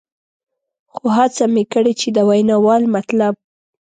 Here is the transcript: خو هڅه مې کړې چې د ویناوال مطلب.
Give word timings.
خو 0.93 1.05
هڅه 1.17 1.43
مې 1.53 1.63
کړې 1.73 1.93
چې 1.99 2.07
د 2.15 2.17
ویناوال 2.29 2.83
مطلب. 2.95 3.33